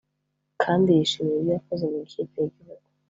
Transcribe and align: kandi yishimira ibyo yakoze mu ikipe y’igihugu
kandi 0.61 0.89
yishimira 0.97 1.37
ibyo 1.39 1.51
yakoze 1.57 1.83
mu 1.91 1.97
ikipe 2.05 2.35
y’igihugu 2.41 2.85